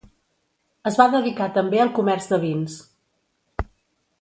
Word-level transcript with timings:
Es 0.91 0.95
va 1.01 1.05
dedicar 1.15 1.49
també 1.57 1.83
al 1.83 1.91
comerç 1.99 2.31
de 2.33 2.41
vins. 2.47 2.79